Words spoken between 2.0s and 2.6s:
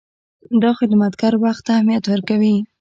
ورکوي.